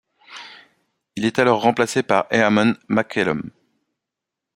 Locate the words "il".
1.15-1.25